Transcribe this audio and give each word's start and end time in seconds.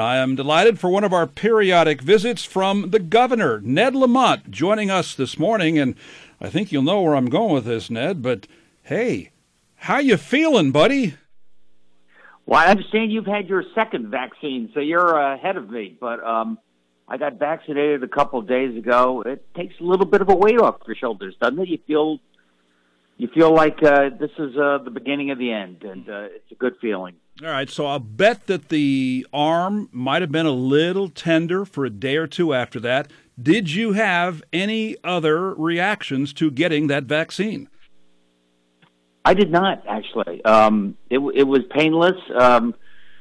I 0.00 0.16
am 0.18 0.34
delighted 0.34 0.78
for 0.78 0.90
one 0.90 1.04
of 1.04 1.12
our 1.12 1.26
periodic 1.26 2.00
visits 2.00 2.44
from 2.44 2.90
the 2.90 2.98
governor, 2.98 3.60
Ned 3.62 3.94
Lamont, 3.94 4.50
joining 4.50 4.90
us 4.90 5.14
this 5.14 5.38
morning. 5.38 5.78
And 5.78 5.94
I 6.40 6.48
think 6.48 6.72
you'll 6.72 6.82
know 6.82 7.02
where 7.02 7.14
I'm 7.14 7.30
going 7.30 7.52
with 7.52 7.64
this, 7.64 7.90
Ned. 7.90 8.22
But 8.22 8.46
hey, 8.82 9.30
how 9.76 9.98
you 9.98 10.16
feeling, 10.16 10.72
buddy? 10.72 11.14
Well, 12.46 12.58
I 12.58 12.66
understand 12.66 13.12
you've 13.12 13.26
had 13.26 13.48
your 13.48 13.64
second 13.74 14.08
vaccine, 14.08 14.70
so 14.74 14.80
you're 14.80 15.16
ahead 15.16 15.56
of 15.56 15.70
me. 15.70 15.96
But 16.00 16.24
um, 16.24 16.58
I 17.06 17.16
got 17.16 17.38
vaccinated 17.38 18.02
a 18.02 18.08
couple 18.08 18.38
of 18.38 18.48
days 18.48 18.76
ago. 18.76 19.22
It 19.22 19.44
takes 19.54 19.74
a 19.80 19.84
little 19.84 20.06
bit 20.06 20.20
of 20.20 20.28
a 20.28 20.34
weight 20.34 20.58
off 20.58 20.76
your 20.86 20.96
shoulders, 20.96 21.34
doesn't 21.40 21.58
it? 21.58 21.68
You 21.68 21.78
feel 21.86 22.18
you 23.18 23.28
feel 23.28 23.54
like 23.54 23.82
uh, 23.82 24.08
this 24.18 24.30
is 24.38 24.56
uh, 24.56 24.78
the 24.82 24.90
beginning 24.90 25.30
of 25.30 25.38
the 25.38 25.52
end, 25.52 25.82
and 25.82 26.08
uh, 26.08 26.28
it's 26.30 26.50
a 26.52 26.54
good 26.54 26.76
feeling. 26.80 27.16
All 27.42 27.48
right, 27.48 27.70
so 27.70 27.86
I'll 27.86 27.98
bet 27.98 28.48
that 28.48 28.68
the 28.68 29.26
arm 29.32 29.88
might 29.92 30.20
have 30.20 30.30
been 30.30 30.44
a 30.44 30.50
little 30.50 31.08
tender 31.08 31.64
for 31.64 31.86
a 31.86 31.90
day 31.90 32.16
or 32.16 32.26
two 32.26 32.52
after 32.52 32.78
that. 32.80 33.10
Did 33.40 33.70
you 33.70 33.92
have 33.92 34.42
any 34.52 34.96
other 35.02 35.54
reactions 35.54 36.34
to 36.34 36.50
getting 36.50 36.88
that 36.88 37.04
vaccine? 37.04 37.70
I 39.24 39.32
did 39.32 39.50
not 39.50 39.84
actually. 39.88 40.44
Um, 40.44 40.98
it, 41.08 41.18
it 41.34 41.44
was 41.44 41.60
painless. 41.70 42.16
Um, 42.38 42.74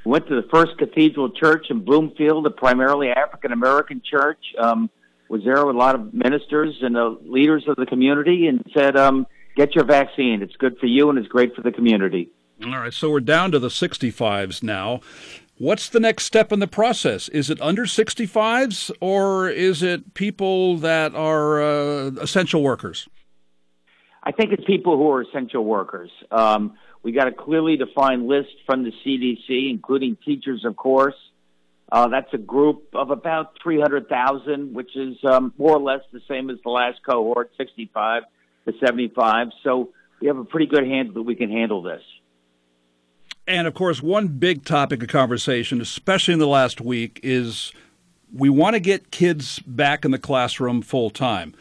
went 0.04 0.28
to 0.28 0.36
the 0.36 0.48
First 0.50 0.78
Cathedral 0.78 1.30
Church 1.30 1.67
in 1.70 1.86
Bloomfield, 1.86 2.45
a 2.45 2.50
primarily 2.50 3.12
African 3.12 3.54
American 3.54 4.02
church. 4.04 4.44
Um, 4.58 4.90
was 5.30 5.44
there 5.45 5.66
with 5.66 5.76
a 5.76 5.80
lot 5.80 5.95
of 5.95 6.14
ministers 6.14 6.76
and 6.81 6.98
uh, 6.98 7.16
leaders 7.22 7.64
of 7.67 7.78
the 7.78 7.86
community, 7.86 8.48
and 8.48 8.66
said, 8.76 8.98
um, 8.98 9.28
"Get 9.56 9.76
your 9.76 9.86
vaccine. 9.86 10.42
It's 10.42 10.56
good 10.58 10.78
for 10.80 10.88
you, 10.88 11.09
and 11.09 11.17
it's 11.17 11.28
great 11.30 11.56
for 11.56 11.62
the 11.62 11.72
community." 11.72 12.31
All 12.62 12.77
right, 12.77 12.94
so 12.94 13.09
we're 13.09 13.22
down 13.22 13.52
to 13.54 13.59
the 13.59 13.70
65s 13.70 14.62
now. 14.62 15.00
What's 15.58 15.88
the 15.88 16.00
next 16.00 16.26
step 16.26 16.52
in 16.52 16.59
the 16.59 16.67
process? 16.67 17.30
Is 17.30 17.50
it 17.50 17.62
under 17.62 17.84
65s, 17.84 18.91
or 19.00 19.48
is 19.48 19.81
it 19.81 20.13
people 20.13 20.75
that 20.78 21.16
are 21.16 21.61
uh, 21.61 22.11
essential 22.19 22.61
workers? 22.61 23.08
I 24.23 24.34
think 24.34 24.52
it's 24.52 24.66
people 24.66 24.97
who 24.97 25.09
are 25.09 25.22
essential 25.22 25.64
workers. 25.64 26.11
Um, 26.31 26.78
we 27.02 27.14
got 27.14 27.28
a 27.28 27.31
clearly 27.31 27.78
defined 27.78 28.28
list 28.28 28.50
from 28.66 28.84
the 28.84 28.91
CDC, 29.06 29.69
including 29.69 30.17
teachers, 30.25 30.66
of 30.66 30.75
course. 30.75 31.16
Uh, 31.89 32.09
that's 32.09 32.34
a 32.34 32.38
group 32.38 32.89
of 32.94 33.09
about 33.09 33.53
300,000, 33.64 34.73
which 34.73 34.97
is 34.97 35.16
um, 35.23 35.53
more 35.58 35.78
or 35.78 35.81
less 35.81 36.02
the 36.12 36.19
same 36.28 36.50
as 36.50 36.58
the 36.66 36.69
last 36.69 37.00
cohort, 37.09 37.52
65 37.58 38.23
to 38.67 38.73
75. 38.86 39.47
So 39.64 39.94
we 40.19 40.28
have 40.28 40.38
a 40.38 40.44
pretty 40.44 40.67
good 40.67 40.86
handle 40.86 41.14
that 41.16 41.23
we 41.23 41.36
can 41.36 41.50
handle 41.50 41.81
this. 41.81 42.02
And 43.50 43.66
of 43.66 43.73
course, 43.73 44.00
one 44.03 44.28
big 44.28 44.64
topic 44.64 45.02
of 45.02 45.09
conversation, 45.09 45.81
especially 45.81 46.36
in 46.36 46.39
the 46.39 46.47
last 46.47 46.80
week, 46.80 47.19
is 47.23 47.73
we 48.31 48.47
want 48.47 48.75
to 48.75 48.80
get 48.80 49.09
kids 49.09 49.58
back 49.66 50.06
in 50.06 50.11
the 50.11 50.19
classroom 50.19 50.83
full 50.83 51.09
time. 51.09 51.56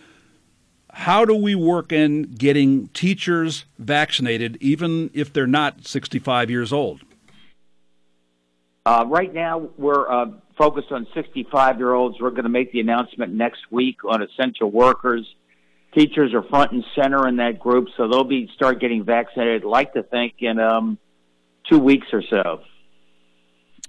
How 0.92 1.25
do 1.25 1.34
we 1.34 1.55
work 1.55 1.91
in 1.91 2.25
getting 2.25 2.89
teachers 2.89 3.64
vaccinated, 3.78 4.58
even 4.61 5.11
if 5.14 5.33
they're 5.33 5.47
not 5.47 5.86
65 5.86 6.50
years 6.50 6.75
old? 6.75 7.00
Uh, 8.84 9.06
right 9.08 9.33
now, 9.33 9.70
we're 9.78 10.11
uh, 10.11 10.27
focused 10.58 10.92
on 10.92 11.06
65 11.14 11.78
year 11.78 11.95
olds. 11.95 12.20
We're 12.20 12.30
going 12.30 12.42
to 12.42 12.50
make 12.50 12.70
the 12.70 12.80
announcement 12.80 13.33
next 13.33 13.61
week 13.70 14.05
on 14.05 14.23
essential 14.23 14.70
workers. 14.70 15.27
Teachers 15.95 16.34
are 16.34 16.42
front 16.42 16.73
and 16.73 16.84
center 16.95 17.27
in 17.27 17.36
that 17.36 17.58
group, 17.58 17.89
so 17.97 18.08
they'll 18.08 18.25
be 18.25 18.50
start 18.55 18.78
getting 18.78 19.05
vaccinated. 19.05 19.62
I'd 19.62 19.67
like 19.67 19.95
to 19.95 20.02
think 20.02 20.34
in 20.41 20.58
um, 20.58 20.98
two 21.69 21.78
weeks 21.78 22.06
or 22.12 22.22
so. 22.22 22.61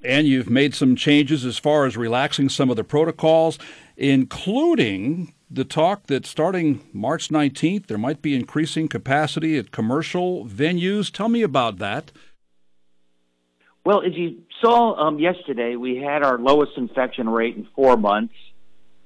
And 0.03 0.27
you've 0.27 0.49
made 0.49 0.73
some 0.73 0.95
changes 0.95 1.45
as 1.45 1.57
far 1.57 1.85
as 1.85 1.97
relaxing 1.97 2.47
some 2.47 2.69
of 2.69 2.77
the 2.77 2.83
protocols, 2.83 3.59
including 3.97 5.33
the 5.51 5.65
talk 5.65 6.07
that 6.07 6.25
starting 6.25 6.87
March 6.93 7.29
19th, 7.29 7.87
there 7.87 7.97
might 7.97 8.21
be 8.21 8.35
increasing 8.35 8.87
capacity 8.87 9.57
at 9.57 9.71
commercial 9.71 10.45
venues. 10.45 11.11
Tell 11.11 11.27
me 11.27 11.41
about 11.41 11.79
that. 11.79 12.11
Well, 13.83 14.01
as 14.05 14.13
you 14.15 14.43
saw 14.61 14.95
um, 14.95 15.19
yesterday, 15.19 15.75
we 15.75 15.97
had 15.97 16.23
our 16.23 16.37
lowest 16.37 16.73
infection 16.77 17.27
rate 17.27 17.55
in 17.55 17.67
four 17.75 17.97
months. 17.97 18.35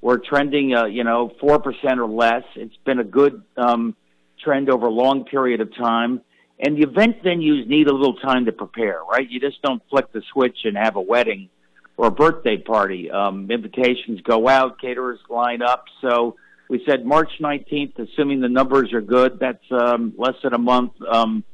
We're 0.00 0.18
trending, 0.18 0.74
uh, 0.74 0.84
you 0.84 1.02
know, 1.02 1.32
4% 1.42 1.62
or 1.96 2.06
less. 2.06 2.42
It's 2.56 2.76
been 2.84 2.98
a 2.98 3.04
good 3.04 3.42
um, 3.56 3.96
trend 4.42 4.68
over 4.68 4.86
a 4.86 4.90
long 4.90 5.24
period 5.24 5.60
of 5.62 5.74
time. 5.74 6.20
And 6.60 6.76
the 6.76 6.82
event 6.82 7.22
venues 7.22 7.66
need 7.66 7.88
a 7.88 7.92
little 7.92 8.14
time 8.14 8.44
to 8.44 8.52
prepare, 8.52 9.00
right? 9.10 9.28
You 9.28 9.40
just 9.40 9.60
don't 9.62 9.82
flick 9.90 10.12
the 10.12 10.22
switch 10.32 10.58
and 10.64 10.76
have 10.76 10.96
a 10.96 11.00
wedding 11.00 11.48
or 11.96 12.06
a 12.06 12.10
birthday 12.10 12.56
party. 12.56 13.10
Um, 13.10 13.50
invitations 13.50 14.20
go 14.22 14.48
out, 14.48 14.80
caterers 14.80 15.20
line 15.28 15.62
up. 15.62 15.84
So 16.00 16.36
we 16.68 16.82
said 16.88 17.04
March 17.04 17.30
19th, 17.40 17.98
assuming 17.98 18.40
the 18.40 18.48
numbers 18.48 18.92
are 18.92 19.00
good. 19.00 19.38
That's 19.40 19.64
um, 19.70 20.14
less 20.16 20.34
than 20.42 20.54
a 20.54 20.58
month. 20.58 20.92
Um, 21.02 21.44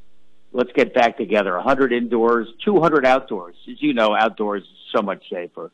let's 0.53 0.73
get 0.73 0.95
back 0.95 1.17
together. 1.17 1.55
100 1.55 1.93
indoors, 1.93 2.49
200 2.65 3.07
outdoors. 3.07 3.57
As 3.71 3.83
you 3.83 3.95
know, 3.95 4.15
outdoors 4.15 4.63
is 4.63 4.69
so 4.95 5.03
much 5.03 5.23
safer. 5.31 5.71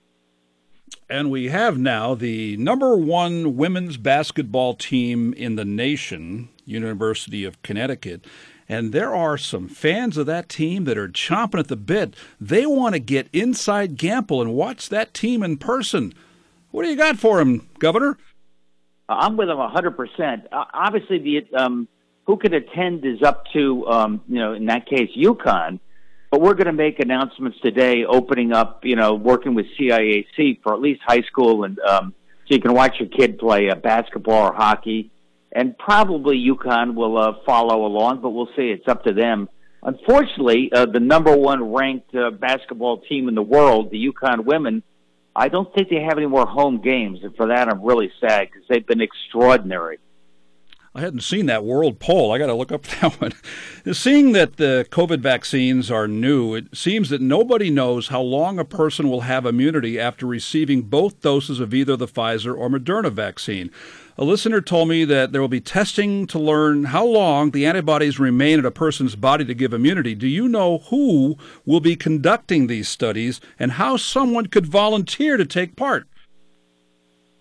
And 1.08 1.30
we 1.30 1.48
have 1.48 1.78
now 1.78 2.14
the 2.14 2.56
number 2.56 2.96
one 2.96 3.56
women's 3.56 3.96
basketball 3.96 4.74
team 4.74 5.32
in 5.34 5.56
the 5.56 5.64
nation, 5.64 6.48
University 6.64 7.44
of 7.44 7.60
Connecticut. 7.62 8.24
And 8.68 8.92
there 8.92 9.14
are 9.14 9.38
some 9.38 9.68
fans 9.68 10.16
of 10.16 10.26
that 10.26 10.48
team 10.48 10.84
that 10.84 10.98
are 10.98 11.08
chomping 11.08 11.60
at 11.60 11.68
the 11.68 11.76
bit. 11.76 12.14
They 12.40 12.66
want 12.66 12.94
to 12.94 12.98
get 12.98 13.28
inside 13.32 13.96
Gampel 13.96 14.40
and 14.42 14.54
watch 14.54 14.88
that 14.88 15.14
team 15.14 15.42
in 15.42 15.56
person. 15.56 16.12
What 16.72 16.82
do 16.82 16.88
you 16.88 16.96
got 16.96 17.18
for 17.18 17.38
them, 17.38 17.68
Governor? 17.78 18.18
I'm 19.08 19.36
with 19.36 19.48
them 19.48 19.58
100%. 19.58 20.46
Uh, 20.50 20.64
obviously, 20.74 21.18
the 21.18 21.56
um, 21.56 21.86
who 22.26 22.36
can 22.36 22.54
attend 22.54 23.04
is 23.04 23.22
up 23.22 23.44
to, 23.52 23.86
um, 23.86 24.20
you 24.28 24.40
know, 24.40 24.52
in 24.52 24.66
that 24.66 24.86
case, 24.86 25.10
UConn. 25.16 25.78
But 26.30 26.40
we're 26.40 26.54
going 26.54 26.66
to 26.66 26.72
make 26.72 26.98
announcements 26.98 27.58
today, 27.60 28.04
opening 28.04 28.52
up, 28.52 28.84
you 28.84 28.96
know, 28.96 29.14
working 29.14 29.54
with 29.54 29.66
CIAC 29.78 30.60
for 30.62 30.74
at 30.74 30.80
least 30.80 31.00
high 31.06 31.22
school, 31.22 31.62
and 31.62 31.78
um, 31.78 32.14
so 32.48 32.54
you 32.54 32.60
can 32.60 32.74
watch 32.74 32.96
your 32.98 33.08
kid 33.08 33.38
play 33.38 33.70
uh, 33.70 33.76
basketball 33.76 34.48
or 34.48 34.52
hockey 34.52 35.12
and 35.52 35.76
probably 35.78 36.36
UConn 36.38 36.94
will 36.94 37.18
uh, 37.18 37.32
follow 37.44 37.86
along, 37.86 38.20
but 38.20 38.30
we'll 38.30 38.50
see. 38.56 38.70
It's 38.70 38.88
up 38.88 39.04
to 39.04 39.12
them. 39.12 39.48
Unfortunately, 39.82 40.70
uh, 40.72 40.86
the 40.86 41.00
number 41.00 41.36
one 41.36 41.72
ranked 41.72 42.14
uh, 42.14 42.30
basketball 42.30 42.98
team 43.02 43.28
in 43.28 43.34
the 43.34 43.42
world, 43.42 43.90
the 43.90 44.10
UConn 44.12 44.44
women, 44.44 44.82
I 45.34 45.48
don't 45.48 45.72
think 45.74 45.90
they 45.90 46.02
have 46.02 46.16
any 46.16 46.26
more 46.26 46.46
home 46.46 46.80
games, 46.80 47.20
and 47.22 47.36
for 47.36 47.48
that 47.48 47.68
I'm 47.68 47.82
really 47.82 48.10
sad 48.20 48.48
because 48.50 48.66
they've 48.68 48.86
been 48.86 49.02
extraordinary. 49.02 49.98
I 50.96 51.00
hadn't 51.00 51.20
seen 51.20 51.44
that 51.44 51.62
world 51.62 52.00
poll. 52.00 52.32
I 52.32 52.38
got 52.38 52.46
to 52.46 52.54
look 52.54 52.72
up 52.72 52.82
that 53.00 53.20
one. 53.20 53.32
Seeing 53.92 54.32
that 54.32 54.56
the 54.56 54.86
COVID 54.90 55.20
vaccines 55.20 55.90
are 55.90 56.08
new, 56.08 56.54
it 56.54 56.74
seems 56.74 57.10
that 57.10 57.20
nobody 57.20 57.68
knows 57.68 58.08
how 58.08 58.22
long 58.22 58.58
a 58.58 58.64
person 58.64 59.10
will 59.10 59.20
have 59.20 59.44
immunity 59.44 60.00
after 60.00 60.24
receiving 60.24 60.82
both 60.82 61.20
doses 61.20 61.60
of 61.60 61.74
either 61.74 61.96
the 61.96 62.08
Pfizer 62.08 62.56
or 62.56 62.70
Moderna 62.70 63.12
vaccine. 63.12 63.70
A 64.16 64.24
listener 64.24 64.62
told 64.62 64.88
me 64.88 65.04
that 65.04 65.32
there 65.32 65.42
will 65.42 65.48
be 65.48 65.60
testing 65.60 66.26
to 66.28 66.38
learn 66.38 66.84
how 66.84 67.04
long 67.04 67.50
the 67.50 67.66
antibodies 67.66 68.18
remain 68.18 68.58
in 68.58 68.64
a 68.64 68.70
person's 68.70 69.16
body 69.16 69.44
to 69.44 69.52
give 69.52 69.74
immunity. 69.74 70.14
Do 70.14 70.26
you 70.26 70.48
know 70.48 70.78
who 70.78 71.36
will 71.66 71.80
be 71.80 71.96
conducting 71.96 72.66
these 72.68 72.88
studies 72.88 73.42
and 73.58 73.72
how 73.72 73.98
someone 73.98 74.46
could 74.46 74.64
volunteer 74.64 75.36
to 75.36 75.44
take 75.44 75.76
part? 75.76 76.06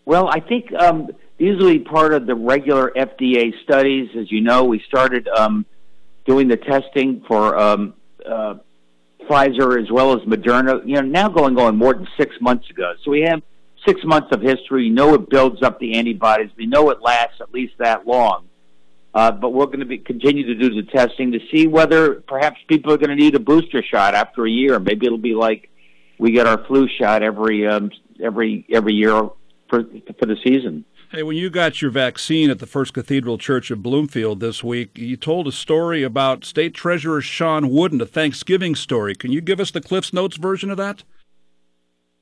Well, 0.03 0.27
I 0.27 0.41
think 0.41 0.73
um, 0.73 1.11
be 1.37 1.79
part 1.79 2.13
of 2.13 2.25
the 2.25 2.35
regular 2.35 2.91
FDA 2.95 3.51
studies. 3.63 4.09
As 4.17 4.31
you 4.31 4.41
know, 4.41 4.63
we 4.63 4.81
started 4.87 5.27
um, 5.27 5.65
doing 6.25 6.47
the 6.47 6.57
testing 6.57 7.23
for 7.27 7.57
um, 7.57 7.93
uh, 8.25 8.55
Pfizer 9.29 9.81
as 9.81 9.91
well 9.91 10.13
as 10.13 10.21
Moderna. 10.27 10.85
You 10.85 10.95
know, 10.95 11.01
now 11.01 11.29
going 11.29 11.57
on 11.59 11.77
more 11.77 11.93
than 11.93 12.07
six 12.17 12.35
months 12.39 12.69
ago. 12.69 12.93
So 13.03 13.11
we 13.11 13.21
have 13.21 13.41
six 13.85 14.01
months 14.03 14.29
of 14.31 14.41
history. 14.41 14.83
We 14.83 14.89
know 14.89 15.13
it 15.13 15.29
builds 15.29 15.61
up 15.61 15.79
the 15.79 15.95
antibodies. 15.95 16.51
We 16.57 16.65
know 16.65 16.89
it 16.89 17.01
lasts 17.01 17.41
at 17.41 17.53
least 17.53 17.73
that 17.79 18.07
long. 18.07 18.47
Uh, 19.13 19.31
but 19.31 19.51
we're 19.51 19.65
going 19.67 19.79
to 19.79 19.85
be, 19.85 19.97
continue 19.97 20.45
to 20.45 20.55
do 20.55 20.75
the 20.75 20.83
testing 20.91 21.31
to 21.31 21.39
see 21.49 21.67
whether 21.67 22.15
perhaps 22.15 22.59
people 22.67 22.91
are 22.91 22.97
going 22.97 23.09
to 23.09 23.15
need 23.15 23.33
a 23.33 23.39
booster 23.39 23.81
shot 23.81 24.13
after 24.13 24.45
a 24.45 24.49
year. 24.49 24.77
Maybe 24.77 25.05
it'll 25.05 25.17
be 25.17 25.35
like 25.35 25.69
we 26.17 26.31
get 26.31 26.47
our 26.47 26.65
flu 26.65 26.87
shot 26.99 27.23
every 27.23 27.65
um, 27.65 27.91
every 28.21 28.65
every 28.69 28.93
year 28.93 29.29
for 29.69 29.85
for 30.19 30.25
the 30.25 30.35
season. 30.43 30.83
Hey, 31.15 31.23
when 31.23 31.37
you 31.37 31.49
got 31.49 31.81
your 31.81 31.91
vaccine 31.91 32.49
at 32.49 32.59
the 32.59 32.65
First 32.65 32.93
Cathedral 32.93 33.37
Church 33.37 33.71
of 33.71 33.81
Bloomfield 33.81 34.41
this 34.41 34.65
week, 34.65 34.97
you 34.97 35.15
told 35.15 35.47
a 35.47 35.51
story 35.53 36.03
about 36.03 36.43
State 36.43 36.73
Treasurer 36.73 37.21
Shawn 37.21 37.69
Wooden, 37.69 38.01
a 38.01 38.05
Thanksgiving 38.05 38.75
story. 38.75 39.15
Can 39.15 39.31
you 39.31 39.39
give 39.39 39.61
us 39.61 39.71
the 39.71 39.79
Cliff's 39.79 40.11
Notes 40.11 40.35
version 40.35 40.69
of 40.69 40.75
that? 40.75 41.05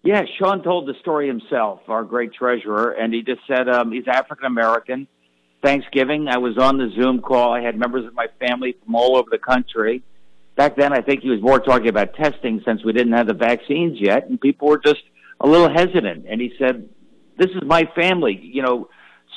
Yeah, 0.04 0.22
Shawn 0.38 0.62
told 0.62 0.88
the 0.88 0.94
story 1.02 1.26
himself, 1.26 1.80
our 1.88 2.04
great 2.04 2.36
treasurer, 2.36 2.92
and 2.92 3.12
he 3.12 3.24
just 3.24 3.42
said 3.48 3.68
um, 3.68 3.92
he's 3.92 4.08
African 4.08 4.46
American. 4.46 5.08
Thanksgiving, 5.64 6.28
I 6.28 6.38
was 6.38 6.60
on 6.60 6.78
the 6.78 6.92
Zoom 6.96 7.20
call. 7.20 7.52
I 7.52 7.62
had 7.62 7.76
members 7.76 8.06
of 8.06 8.14
my 8.14 8.28
family 8.40 8.76
from 8.86 8.94
all 8.94 9.18
over 9.18 9.32
the 9.32 9.40
country. 9.40 10.04
Back 10.56 10.76
then, 10.76 10.94
I 10.94 11.02
think 11.02 11.24
he 11.24 11.32
was 11.32 11.42
more 11.42 11.60
talking 11.60 11.88
about 11.88 12.14
testing 12.14 12.62
since 12.64 12.86
we 12.86 12.94
didn't 12.94 13.14
have 13.14 13.26
the 13.26 13.34
vaccines 13.34 13.98
yet, 14.00 14.30
and 14.30 14.40
people 14.40 14.68
were 14.68 14.78
just 14.78 15.02
a 15.40 15.48
little 15.48 15.68
hesitant, 15.68 16.28
and 16.30 16.40
he 16.40 16.54
said, 16.60 16.88
"This 17.38 17.50
is 17.52 17.64
my 17.66 17.90
family. 17.96 18.40
You 18.42 18.62
know, 18.62 18.90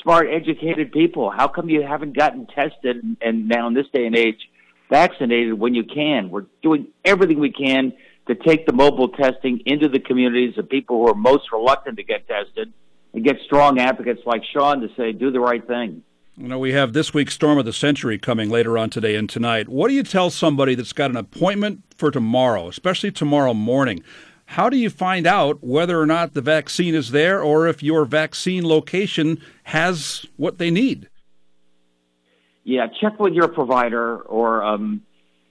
smart, 0.02 0.28
educated 0.30 0.92
people. 0.92 1.30
How 1.30 1.48
come 1.48 1.68
you 1.68 1.82
haven't 1.82 2.16
gotten 2.16 2.46
tested 2.46 3.16
and 3.20 3.48
now 3.48 3.66
in 3.68 3.74
this 3.74 3.86
day 3.92 4.06
and 4.06 4.16
age 4.16 4.48
vaccinated 4.90 5.54
when 5.54 5.74
you 5.74 5.84
can? 5.84 6.30
We're 6.30 6.46
doing 6.62 6.88
everything 7.04 7.40
we 7.40 7.52
can." 7.52 7.92
to 8.26 8.34
take 8.34 8.66
the 8.66 8.72
mobile 8.72 9.08
testing 9.08 9.60
into 9.66 9.88
the 9.88 10.00
communities 10.00 10.58
of 10.58 10.68
people 10.68 10.96
who 10.96 11.08
are 11.08 11.14
most 11.14 11.44
reluctant 11.52 11.96
to 11.96 12.02
get 12.02 12.26
tested 12.26 12.72
and 13.14 13.24
get 13.24 13.36
strong 13.44 13.78
advocates 13.78 14.20
like 14.26 14.42
Shawn 14.52 14.80
to 14.80 14.88
say, 14.96 15.12
do 15.12 15.30
the 15.30 15.40
right 15.40 15.66
thing. 15.66 16.02
You 16.36 16.48
know, 16.48 16.58
we 16.58 16.72
have 16.72 16.92
this 16.92 17.14
week's 17.14 17.32
Storm 17.32 17.56
of 17.56 17.64
the 17.64 17.72
Century 17.72 18.18
coming 18.18 18.50
later 18.50 18.76
on 18.76 18.90
today 18.90 19.16
and 19.16 19.28
tonight. 19.28 19.68
What 19.68 19.88
do 19.88 19.94
you 19.94 20.02
tell 20.02 20.28
somebody 20.28 20.74
that's 20.74 20.92
got 20.92 21.10
an 21.10 21.16
appointment 21.16 21.82
for 21.96 22.10
tomorrow, 22.10 22.68
especially 22.68 23.10
tomorrow 23.10 23.54
morning? 23.54 24.02
How 24.46 24.70
do 24.70 24.76
you 24.76 24.90
find 24.90 25.26
out 25.26 25.62
whether 25.62 26.00
or 26.00 26.06
not 26.06 26.34
the 26.34 26.40
vaccine 26.40 26.94
is 26.94 27.10
there 27.10 27.42
or 27.42 27.66
if 27.66 27.82
your 27.82 28.04
vaccine 28.04 28.66
location 28.66 29.42
has 29.64 30.24
what 30.36 30.58
they 30.58 30.70
need? 30.70 31.08
Yeah, 32.64 32.86
check 33.00 33.20
with 33.20 33.34
your 33.34 33.48
provider 33.48 34.18
or 34.18 34.64
um, 34.64 35.02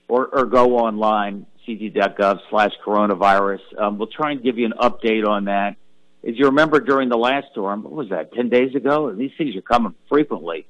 or, 0.08 0.26
or 0.26 0.46
go 0.46 0.78
online, 0.78 1.46
ct.gov 1.64 2.40
slash 2.50 2.72
coronavirus. 2.84 3.60
Um, 3.78 3.98
we'll 3.98 4.08
try 4.08 4.32
and 4.32 4.42
give 4.42 4.58
you 4.58 4.66
an 4.66 4.74
update 4.80 5.26
on 5.26 5.46
that. 5.46 5.76
As 6.26 6.36
you 6.36 6.46
remember 6.46 6.80
during 6.80 7.08
the 7.08 7.16
last 7.16 7.48
storm, 7.52 7.84
what 7.84 7.92
was 7.92 8.08
that, 8.10 8.32
10 8.32 8.48
days 8.48 8.74
ago? 8.74 9.12
These 9.12 9.32
things 9.38 9.56
are 9.56 9.62
coming 9.62 9.94
frequently. 10.08 10.66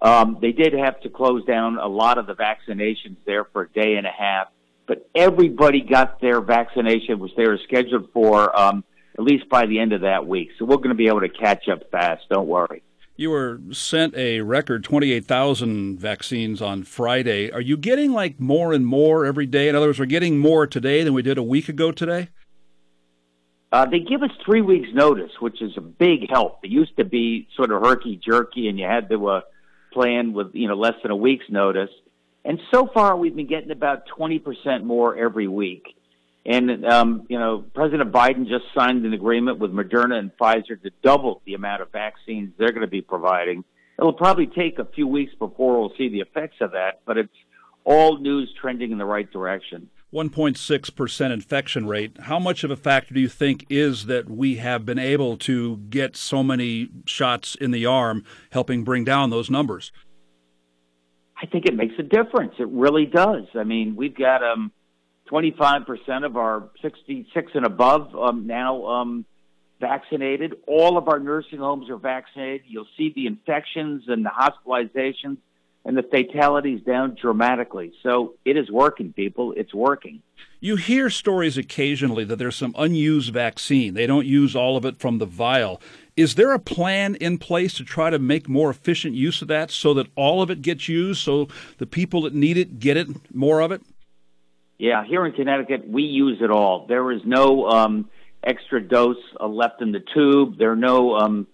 Um, 0.00 0.38
they 0.40 0.52
did 0.52 0.72
have 0.72 1.00
to 1.02 1.08
close 1.08 1.44
down 1.44 1.78
a 1.78 1.86
lot 1.86 2.18
of 2.18 2.26
the 2.26 2.34
vaccinations 2.34 3.16
there 3.24 3.44
for 3.44 3.62
a 3.62 3.68
day 3.68 3.94
and 3.96 4.06
a 4.06 4.10
half, 4.10 4.48
but 4.86 5.08
everybody 5.14 5.80
got 5.80 6.20
their 6.20 6.40
vaccination, 6.40 7.18
which 7.18 7.32
they 7.36 7.46
were 7.46 7.58
scheduled 7.64 8.10
for 8.12 8.56
um, 8.58 8.84
at 9.18 9.24
least 9.24 9.48
by 9.48 9.66
the 9.66 9.78
end 9.78 9.92
of 9.92 10.02
that 10.02 10.26
week. 10.26 10.50
So 10.58 10.64
we're 10.64 10.76
going 10.76 10.88
to 10.88 10.94
be 10.94 11.08
able 11.08 11.20
to 11.20 11.28
catch 11.28 11.68
up 11.68 11.90
fast. 11.90 12.22
Don't 12.30 12.48
worry. 12.48 12.82
You 13.14 13.30
were 13.30 13.60
sent 13.72 14.16
a 14.16 14.40
record 14.40 14.84
28,000 14.84 15.98
vaccines 15.98 16.62
on 16.62 16.82
Friday. 16.82 17.50
Are 17.50 17.60
you 17.60 17.76
getting 17.76 18.12
like 18.12 18.40
more 18.40 18.72
and 18.72 18.86
more 18.86 19.26
every 19.26 19.46
day? 19.46 19.68
In 19.68 19.76
other 19.76 19.86
words, 19.86 19.98
we're 19.98 20.06
getting 20.06 20.38
more 20.38 20.66
today 20.66 21.04
than 21.04 21.12
we 21.12 21.22
did 21.22 21.36
a 21.36 21.42
week 21.42 21.68
ago 21.68 21.92
today? 21.92 22.30
Uh, 23.70 23.86
they 23.86 24.00
give 24.00 24.22
us 24.22 24.30
three 24.44 24.60
weeks' 24.60 24.88
notice, 24.92 25.30
which 25.40 25.62
is 25.62 25.72
a 25.76 25.80
big 25.80 26.30
help. 26.30 26.58
It 26.62 26.70
used 26.70 26.96
to 26.98 27.04
be 27.04 27.48
sort 27.56 27.70
of 27.70 27.82
herky 27.82 28.16
jerky, 28.22 28.68
and 28.68 28.78
you 28.78 28.86
had 28.86 29.08
to 29.10 29.28
uh, 29.28 29.40
plan 29.92 30.32
with 30.32 30.54
you 30.54 30.68
know 30.68 30.74
less 30.74 30.94
than 31.02 31.10
a 31.10 31.16
week's 31.16 31.48
notice. 31.48 31.90
And 32.44 32.58
so 32.72 32.88
far, 32.92 33.16
we've 33.16 33.36
been 33.36 33.46
getting 33.46 33.70
about 33.70 34.04
20% 34.18 34.82
more 34.82 35.16
every 35.16 35.46
week. 35.46 35.84
And, 36.44 36.84
um, 36.84 37.26
you 37.28 37.38
know, 37.38 37.64
President 37.72 38.10
Biden 38.10 38.48
just 38.48 38.64
signed 38.74 39.04
an 39.06 39.12
agreement 39.12 39.58
with 39.58 39.72
Moderna 39.72 40.18
and 40.18 40.32
Pfizer 40.36 40.80
to 40.82 40.90
double 41.02 41.40
the 41.46 41.54
amount 41.54 41.82
of 41.82 41.92
vaccines 41.92 42.52
they're 42.58 42.72
going 42.72 42.80
to 42.80 42.88
be 42.88 43.00
providing. 43.00 43.62
It'll 43.96 44.12
probably 44.12 44.48
take 44.48 44.80
a 44.80 44.84
few 44.84 45.06
weeks 45.06 45.32
before 45.38 45.78
we'll 45.78 45.92
see 45.96 46.08
the 46.08 46.20
effects 46.20 46.56
of 46.60 46.72
that, 46.72 47.00
but 47.06 47.16
it's 47.16 47.32
all 47.84 48.18
news 48.18 48.52
trending 48.60 48.90
in 48.90 48.98
the 48.98 49.04
right 49.04 49.30
direction. 49.30 49.88
1.6% 50.12 51.32
infection 51.32 51.86
rate. 51.86 52.16
How 52.20 52.38
much 52.38 52.64
of 52.64 52.70
a 52.70 52.76
factor 52.76 53.14
do 53.14 53.20
you 53.20 53.28
think 53.28 53.64
is 53.70 54.06
that 54.06 54.28
we 54.28 54.56
have 54.56 54.84
been 54.84 54.98
able 54.98 55.38
to 55.38 55.78
get 55.88 56.16
so 56.16 56.42
many 56.42 56.90
shots 57.06 57.54
in 57.54 57.70
the 57.70 57.86
arm, 57.86 58.24
helping 58.50 58.84
bring 58.84 59.04
down 59.04 59.30
those 59.30 59.48
numbers? 59.48 59.90
I 61.42 61.46
think 61.46 61.66
it 61.66 61.74
makes 61.74 61.94
a 61.98 62.04
difference. 62.04 62.54
It 62.58 62.68
really 62.68 63.06
does. 63.06 63.46
I 63.54 63.64
mean, 63.64 63.96
we've 63.96 64.16
got 64.16 64.44
um, 64.44 64.70
25% 65.30 66.24
of 66.24 66.36
our 66.36 66.68
66 66.82 67.52
and 67.54 67.66
above 67.66 68.14
um, 68.14 68.46
now 68.46 68.86
um, 68.86 69.24
vaccinated. 69.80 70.54
All 70.68 70.96
of 70.96 71.08
our 71.08 71.18
nursing 71.18 71.58
homes 71.58 71.90
are 71.90 71.96
vaccinated. 71.96 72.62
You'll 72.68 72.86
see 72.96 73.12
the 73.14 73.26
infections 73.26 74.04
and 74.06 74.24
the 74.24 74.30
hospitalizations 74.30 75.38
and 75.84 75.98
the 75.98 76.04
fatalities 76.04 76.80
down 76.82 77.16
dramatically. 77.20 77.92
So 78.04 78.34
it 78.44 78.56
is 78.56 78.70
working, 78.70 79.12
people. 79.12 79.52
It's 79.56 79.74
working. 79.74 80.22
You 80.60 80.76
hear 80.76 81.10
stories 81.10 81.58
occasionally 81.58 82.22
that 82.24 82.36
there's 82.36 82.54
some 82.54 82.72
unused 82.78 83.32
vaccine. 83.32 83.94
They 83.94 84.06
don't 84.06 84.26
use 84.26 84.54
all 84.54 84.76
of 84.76 84.84
it 84.84 85.00
from 85.00 85.18
the 85.18 85.26
vial. 85.26 85.80
Is 86.16 86.34
there 86.34 86.52
a 86.52 86.58
plan 86.58 87.14
in 87.14 87.38
place 87.38 87.74
to 87.74 87.84
try 87.84 88.10
to 88.10 88.18
make 88.18 88.48
more 88.48 88.68
efficient 88.68 89.14
use 89.14 89.40
of 89.40 89.48
that 89.48 89.70
so 89.70 89.94
that 89.94 90.08
all 90.14 90.42
of 90.42 90.50
it 90.50 90.60
gets 90.60 90.88
used 90.88 91.20
so 91.20 91.48
the 91.78 91.86
people 91.86 92.22
that 92.22 92.34
need 92.34 92.58
it 92.58 92.78
get 92.78 92.96
it 92.96 93.08
more 93.34 93.60
of 93.60 93.72
it? 93.72 93.82
Yeah, 94.78 95.04
here 95.06 95.24
in 95.24 95.32
Connecticut, 95.32 95.88
we 95.88 96.02
use 96.02 96.38
it 96.42 96.50
all. 96.50 96.86
There 96.86 97.12
is 97.12 97.22
no 97.24 97.66
um, 97.68 98.10
extra 98.42 98.82
dose 98.82 99.16
uh, 99.40 99.46
left 99.46 99.80
in 99.80 99.92
the 99.92 100.02
tube. 100.12 100.58
There 100.58 100.72
are 100.72 100.76
no 100.76 101.16
um, 101.16 101.46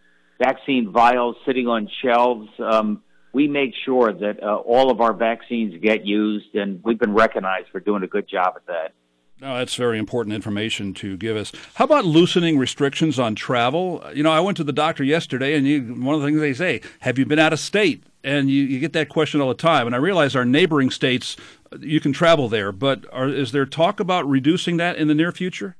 vaccine 0.42 0.90
vials 0.90 1.36
sitting 1.46 1.68
on 1.68 1.88
shelves. 2.02 2.48
Um, 2.58 3.02
we 3.32 3.46
make 3.46 3.74
sure 3.84 4.12
that 4.12 4.42
uh, 4.42 4.56
all 4.56 4.90
of 4.90 5.00
our 5.00 5.12
vaccines 5.12 5.74
get 5.80 6.04
used, 6.06 6.54
and 6.54 6.80
we've 6.82 6.98
been 6.98 7.14
recognized 7.14 7.68
for 7.70 7.80
doing 7.80 8.02
a 8.02 8.06
good 8.06 8.28
job 8.28 8.54
at 8.56 8.66
that. 8.66 8.94
No, 9.40 9.56
that's 9.56 9.76
very 9.76 9.98
important 9.98 10.34
information 10.34 10.94
to 10.94 11.16
give 11.16 11.36
us. 11.36 11.52
How 11.74 11.84
about 11.84 12.04
loosening 12.04 12.58
restrictions 12.58 13.20
on 13.20 13.36
travel? 13.36 14.04
You 14.12 14.24
know, 14.24 14.32
I 14.32 14.40
went 14.40 14.56
to 14.56 14.64
the 14.64 14.72
doctor 14.72 15.04
yesterday, 15.04 15.54
and 15.54 15.66
you, 15.66 15.82
one 15.94 16.16
of 16.16 16.20
the 16.20 16.26
things 16.26 16.40
they 16.40 16.54
say, 16.54 16.80
"Have 17.00 17.18
you 17.18 17.26
been 17.26 17.38
out 17.38 17.52
of 17.52 17.60
state?" 17.60 18.02
And 18.24 18.50
you, 18.50 18.64
you 18.64 18.80
get 18.80 18.92
that 18.94 19.08
question 19.08 19.40
all 19.40 19.48
the 19.48 19.54
time. 19.54 19.86
And 19.86 19.94
I 19.94 19.98
realize 19.98 20.34
our 20.34 20.44
neighboring 20.44 20.90
states, 20.90 21.36
you 21.78 22.00
can 22.00 22.12
travel 22.12 22.48
there, 22.48 22.72
but 22.72 23.06
are, 23.12 23.28
is 23.28 23.52
there 23.52 23.64
talk 23.64 24.00
about 24.00 24.28
reducing 24.28 24.76
that 24.78 24.96
in 24.96 25.06
the 25.06 25.14
near 25.14 25.30
future? 25.30 25.76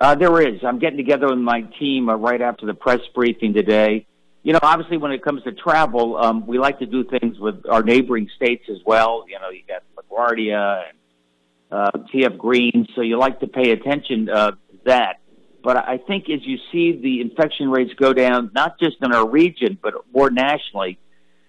Uh, 0.00 0.16
there 0.16 0.42
is. 0.42 0.60
I'm 0.64 0.80
getting 0.80 0.96
together 0.96 1.28
with 1.28 1.38
my 1.38 1.60
team 1.78 2.08
uh, 2.08 2.16
right 2.16 2.42
after 2.42 2.66
the 2.66 2.74
press 2.74 3.00
briefing 3.14 3.54
today 3.54 4.08
you 4.42 4.52
know, 4.52 4.60
obviously, 4.62 4.96
when 4.96 5.12
it 5.12 5.22
comes 5.22 5.42
to 5.42 5.52
travel, 5.52 6.16
um, 6.16 6.46
we 6.46 6.58
like 6.58 6.78
to 6.78 6.86
do 6.86 7.04
things 7.04 7.38
with 7.38 7.66
our 7.68 7.82
neighboring 7.82 8.30
states 8.36 8.64
as 8.70 8.78
well. 8.86 9.24
You 9.28 9.38
know, 9.40 9.50
you 9.50 9.62
got 9.68 9.82
LaGuardia 9.96 10.88
and 10.88 10.97
uh, 11.70 11.90
TF 12.12 12.38
Green, 12.38 12.86
so 12.94 13.00
you 13.02 13.18
like 13.18 13.40
to 13.40 13.46
pay 13.46 13.70
attention 13.70 14.28
uh, 14.28 14.50
to 14.52 14.56
that. 14.86 15.20
But 15.62 15.76
I 15.76 15.98
think 15.98 16.30
as 16.30 16.40
you 16.44 16.58
see 16.72 16.98
the 17.00 17.20
infection 17.20 17.70
rates 17.70 17.92
go 17.94 18.12
down, 18.12 18.50
not 18.54 18.78
just 18.78 18.96
in 19.02 19.12
our 19.12 19.28
region, 19.28 19.78
but 19.82 19.94
more 20.14 20.30
nationally, 20.30 20.98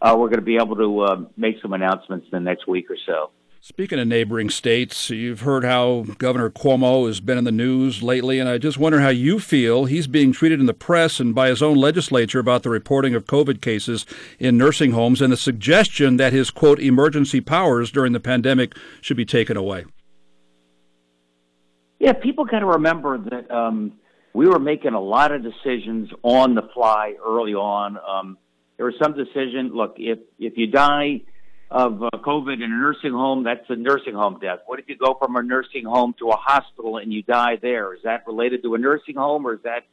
uh, 0.02 0.16
we're 0.18 0.28
going 0.28 0.40
to 0.40 0.46
be 0.46 0.58
able 0.58 0.76
to 0.78 1.02
uh, 1.02 1.22
make 1.38 1.62
some 1.62 1.74
announcements 1.74 2.26
in 2.32 2.32
the 2.32 2.40
next 2.40 2.68
week 2.68 2.90
or 2.90 2.98
so. 3.06 3.32
Speaking 3.62 4.00
of 4.00 4.08
neighboring 4.08 4.50
states, 4.50 5.10
you've 5.10 5.42
heard 5.42 5.66
how 5.66 6.06
Governor 6.18 6.50
Cuomo 6.50 7.08
has 7.08 7.20
been 7.20 7.38
in 7.38 7.44
the 7.44 7.52
news 7.52 8.02
lately, 8.02 8.40
and 8.40 8.48
I 8.48 8.58
just 8.58 8.78
wonder 8.78 9.02
how 9.02 9.10
you 9.10 9.38
feel 9.38 9.84
he's 9.84 10.08
being 10.08 10.32
treated 10.32 10.62
in 10.62 10.66
the 10.66 10.74
press 10.74 11.20
and 11.20 11.36
by 11.36 11.50
his 11.50 11.62
own 11.62 11.76
legislature 11.76 12.40
about 12.40 12.64
the 12.64 12.70
reporting 12.70 13.16
of 13.16 13.26
COVID 13.26 13.60
cases 13.60 14.06
in 14.40 14.58
nursing 14.58 14.92
homes 14.92 15.22
and 15.22 15.34
the 15.34 15.38
suggestion 15.38 16.16
that 16.16 16.32
his, 16.32 16.52
quote, 16.52 16.80
emergency 16.80 17.42
powers 17.42 17.92
during 17.92 18.14
the 18.14 18.22
pandemic 18.22 18.76
should 19.02 19.18
be 19.18 19.26
taken 19.26 19.58
away. 19.58 19.84
Yeah, 22.00 22.14
people 22.14 22.46
got 22.46 22.60
to 22.60 22.66
remember 22.66 23.18
that 23.18 23.52
um, 23.52 23.94
we 24.34 24.48
were 24.48 24.60
making 24.60 24.94
a 24.94 25.02
lot 25.02 25.32
of 25.32 25.44
decisions 25.44 26.10
on 26.24 26.56
the 26.56 26.64
fly 26.74 27.16
early 27.24 27.54
on. 27.54 27.98
Um, 27.98 28.38
there 28.78 28.86
was 28.86 28.96
some 29.02 29.16
decision, 29.16 29.72
look, 29.74 29.96
if, 29.98 30.20
if 30.40 30.58
you 30.58 30.68
die, 30.68 31.22
of 31.72 32.02
uh, 32.02 32.10
COVID 32.14 32.56
in 32.56 32.64
a 32.64 32.68
nursing 32.68 33.12
home, 33.12 33.44
that's 33.44 33.66
a 33.70 33.76
nursing 33.76 34.14
home 34.14 34.40
death. 34.42 34.60
What 34.66 34.80
if 34.80 34.90
you 34.90 34.98
go 34.98 35.16
from 35.20 35.36
a 35.36 35.44
nursing 35.44 35.86
home 35.86 36.16
to 36.20 36.30
a 36.30 36.36
hospital 36.36 36.98
and 36.98 37.14
you 37.14 37.22
die 37.22 37.58
there? 37.62 37.94
Is 37.94 38.02
that 38.04 38.26
related 38.26 38.64
to 38.64 38.74
a 38.74 38.78
nursing 38.78 39.16
home 39.16 39.46
or 39.46 39.54
is 39.54 39.62
that 39.64 39.84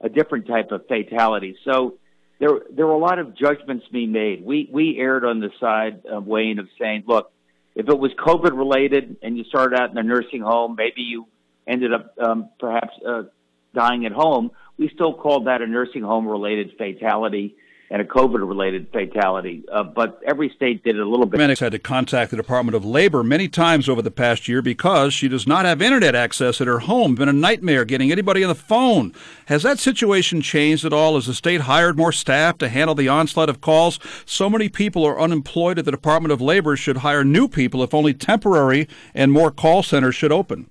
a 0.00 0.08
different 0.08 0.46
type 0.46 0.70
of 0.70 0.86
fatality? 0.86 1.56
So 1.64 1.98
there, 2.38 2.60
there 2.70 2.86
were 2.86 2.94
a 2.94 2.98
lot 2.98 3.18
of 3.18 3.36
judgments 3.36 3.84
being 3.92 4.12
made. 4.12 4.44
We, 4.44 4.70
we 4.72 4.96
erred 4.98 5.24
on 5.24 5.40
the 5.40 5.50
side 5.60 6.06
of 6.06 6.26
Wayne 6.26 6.58
of 6.58 6.68
saying, 6.80 7.04
look, 7.06 7.30
if 7.74 7.86
it 7.86 7.98
was 7.98 8.12
COVID 8.12 8.56
related 8.56 9.16
and 9.22 9.36
you 9.36 9.44
started 9.44 9.78
out 9.78 9.90
in 9.90 9.98
a 9.98 10.02
nursing 10.02 10.40
home, 10.40 10.74
maybe 10.78 11.02
you 11.02 11.26
ended 11.66 11.92
up 11.92 12.14
um, 12.18 12.50
perhaps 12.58 12.94
uh, 13.06 13.22
dying 13.74 14.06
at 14.06 14.12
home. 14.12 14.50
We 14.78 14.90
still 14.94 15.14
called 15.14 15.46
that 15.46 15.62
a 15.62 15.66
nursing 15.66 16.02
home 16.02 16.26
related 16.28 16.72
fatality 16.78 17.56
and 17.90 18.02
a 18.02 18.04
COVID 18.04 18.46
related 18.46 18.88
fatality. 18.92 19.64
Uh, 19.70 19.84
but 19.84 20.20
every 20.26 20.50
state 20.50 20.82
did 20.82 20.96
it 20.96 21.02
a 21.02 21.08
little 21.08 21.26
bit. 21.26 21.38
Medics 21.38 21.60
had 21.60 21.72
to 21.72 21.78
contact 21.78 22.30
the 22.30 22.36
Department 22.36 22.74
of 22.74 22.84
Labor 22.84 23.22
many 23.22 23.48
times 23.48 23.88
over 23.88 24.02
the 24.02 24.10
past 24.10 24.48
year 24.48 24.60
because 24.60 25.14
she 25.14 25.28
does 25.28 25.46
not 25.46 25.64
have 25.64 25.80
internet 25.80 26.14
access 26.14 26.60
at 26.60 26.66
her 26.66 26.80
home. 26.80 27.14
Been 27.14 27.28
a 27.28 27.32
nightmare 27.32 27.84
getting 27.84 28.10
anybody 28.10 28.42
on 28.42 28.48
the 28.48 28.54
phone. 28.54 29.14
Has 29.46 29.62
that 29.62 29.78
situation 29.78 30.40
changed 30.40 30.84
at 30.84 30.92
all? 30.92 31.14
Has 31.14 31.26
the 31.26 31.34
state 31.34 31.62
hired 31.62 31.96
more 31.96 32.12
staff 32.12 32.58
to 32.58 32.68
handle 32.68 32.94
the 32.94 33.08
onslaught 33.08 33.48
of 33.48 33.60
calls? 33.60 34.00
So 34.24 34.50
many 34.50 34.68
people 34.68 35.04
are 35.04 35.20
unemployed 35.20 35.78
at 35.78 35.84
the 35.84 35.90
Department 35.90 36.32
of 36.32 36.40
Labor 36.40 36.76
should 36.76 36.98
hire 36.98 37.24
new 37.24 37.46
people 37.46 37.82
if 37.82 37.94
only 37.94 38.14
temporary 38.14 38.88
and 39.14 39.30
more 39.30 39.50
call 39.50 39.82
centers 39.82 40.14
should 40.14 40.32
open. 40.32 40.70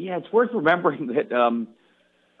Yeah, 0.00 0.16
it's 0.16 0.32
worth 0.32 0.50
remembering 0.54 1.08
that 1.08 1.30
um, 1.30 1.68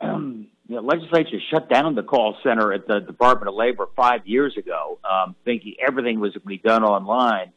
the 0.00 0.80
legislature 0.80 1.38
shut 1.50 1.68
down 1.68 1.94
the 1.94 2.02
call 2.02 2.36
center 2.42 2.72
at 2.72 2.86
the 2.86 3.00
Department 3.00 3.48
of 3.48 3.54
Labor 3.54 3.86
five 3.94 4.26
years 4.26 4.56
ago, 4.56 4.98
um, 5.08 5.36
thinking 5.44 5.74
everything 5.86 6.20
was 6.20 6.32
going 6.32 6.42
to 6.42 6.48
be 6.48 6.58
done 6.58 6.84
online. 6.84 7.52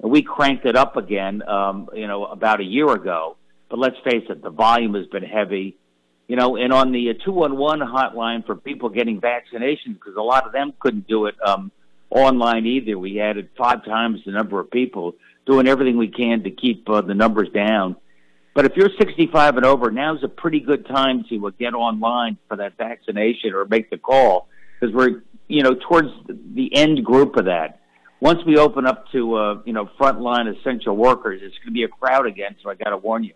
And 0.00 0.12
we 0.12 0.22
cranked 0.22 0.64
it 0.64 0.76
up 0.76 0.96
again, 0.96 1.42
um, 1.42 1.88
you 1.92 2.06
know, 2.06 2.26
about 2.26 2.60
a 2.60 2.64
year 2.64 2.88
ago. 2.92 3.36
but 3.68 3.80
let's 3.80 3.96
face 4.04 4.24
it, 4.28 4.42
the 4.42 4.50
volume 4.50 4.94
has 4.94 5.06
been 5.06 5.24
heavy. 5.24 5.76
You 6.28 6.36
know, 6.36 6.56
and 6.56 6.72
on 6.72 6.92
the 6.92 7.14
211 7.24 7.86
hotline 7.88 8.46
for 8.46 8.54
people 8.54 8.90
getting 8.90 9.20
vaccinations, 9.20 9.94
because 9.94 10.14
a 10.16 10.22
lot 10.22 10.46
of 10.46 10.52
them 10.52 10.72
couldn't 10.78 11.08
do 11.08 11.26
it 11.26 11.34
um, 11.44 11.72
online 12.10 12.66
either. 12.66 12.96
We 12.96 13.18
added 13.18 13.48
five 13.56 13.84
times 13.84 14.20
the 14.24 14.32
number 14.32 14.60
of 14.60 14.70
people 14.70 15.14
doing 15.46 15.66
everything 15.66 15.96
we 15.96 16.08
can 16.08 16.44
to 16.44 16.50
keep 16.50 16.88
uh, 16.88 17.00
the 17.00 17.14
numbers 17.14 17.48
down. 17.48 17.96
But 18.58 18.64
if 18.64 18.72
you're 18.74 18.90
65 18.98 19.56
and 19.58 19.64
over, 19.64 19.92
now's 19.92 20.24
a 20.24 20.28
pretty 20.28 20.58
good 20.58 20.84
time 20.88 21.24
to 21.28 21.46
uh, 21.46 21.50
get 21.60 21.74
online 21.74 22.38
for 22.48 22.56
that 22.56 22.76
vaccination 22.76 23.54
or 23.54 23.64
make 23.66 23.88
the 23.88 23.98
call 23.98 24.48
because 24.80 24.92
we're, 24.92 25.22
you 25.46 25.62
know, 25.62 25.76
towards 25.88 26.08
the 26.26 26.74
end 26.74 27.04
group 27.04 27.36
of 27.36 27.44
that. 27.44 27.78
Once 28.18 28.40
we 28.44 28.58
open 28.58 28.84
up 28.84 29.08
to, 29.12 29.36
uh, 29.36 29.62
you 29.64 29.72
know, 29.72 29.88
frontline 29.96 30.52
essential 30.58 30.96
workers, 30.96 31.40
it's 31.40 31.54
going 31.58 31.66
to 31.66 31.70
be 31.70 31.84
a 31.84 31.88
crowd 31.88 32.26
again. 32.26 32.56
So 32.60 32.68
I 32.68 32.74
got 32.74 32.90
to 32.90 32.96
warn 32.96 33.22
you. 33.22 33.34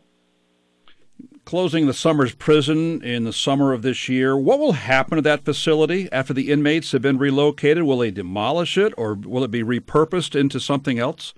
Closing 1.45 1.87
the 1.87 1.95
Somers 1.95 2.35
prison 2.35 3.01
in 3.05 3.23
the 3.23 3.33
summer 3.33 3.73
of 3.73 3.83
this 3.83 4.09
year, 4.09 4.37
what 4.37 4.59
will 4.59 4.73
happen 4.73 5.15
to 5.15 5.23
that 5.23 5.45
facility 5.45 6.11
after 6.11 6.35
the 6.35 6.51
inmates 6.51 6.91
have 6.91 7.03
been 7.03 7.19
relocated? 7.19 7.85
Will 7.85 7.99
they 7.99 8.11
demolish 8.11 8.77
it 8.77 8.93
or 8.99 9.15
will 9.15 9.45
it 9.45 9.53
be 9.53 9.63
repurposed 9.63 10.35
into 10.35 10.59
something 10.59 10.99
else? 10.99 11.33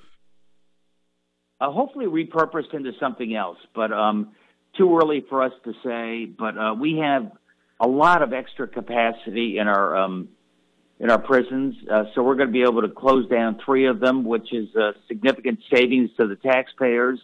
Uh, 1.61 1.71
hopefully 1.71 2.07
repurposed 2.07 2.75
into 2.75 2.93
something 3.01 3.35
else. 3.35 3.59
But 3.75 3.93
um, 3.93 4.33
too 4.77 4.97
early 4.97 5.25
for 5.29 5.43
us 5.43 5.53
to 5.65 5.73
say. 5.85 6.27
But 6.27 6.59
uh, 6.59 6.75
we 6.75 6.99
have 7.03 7.31
a 7.81 7.89
lot 7.89 8.23
of 8.23 8.33
extra 8.33 8.69
capacity 8.69 9.59
in 9.59 9.69
our 9.69 9.97
um, 9.97 10.29
in 11.01 11.11
our 11.11 11.21
prisons, 11.21 11.75
uh, 11.91 12.05
so 12.15 12.23
we're 12.23 12.37
going 12.37 12.49
to 12.49 12.53
be 12.53 12.63
able 12.63 12.81
to 12.83 12.89
close 12.89 13.29
down 13.29 13.61
three 13.65 13.89
of 13.89 13.99
them, 13.99 14.25
which 14.25 14.53
is 14.53 14.73
a 14.77 14.93
significant 15.09 15.59
savings 15.73 16.11
to 16.19 16.29
the 16.29 16.37
taxpayers. 16.37 17.21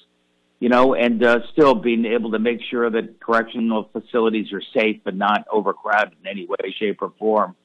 You 0.58 0.68
know, 0.68 0.94
and 0.94 1.24
uh, 1.24 1.38
still 1.52 1.74
being 1.74 2.04
able 2.04 2.32
to 2.32 2.38
make 2.38 2.60
sure 2.70 2.90
that 2.90 3.18
correctional 3.18 3.88
facilities 3.94 4.52
are 4.52 4.60
safe 4.76 5.00
but 5.02 5.16
not 5.16 5.46
overcrowded 5.50 6.18
in 6.22 6.26
any 6.30 6.46
way, 6.46 6.74
shape, 6.78 6.98
or 7.00 7.14
form. 7.18 7.56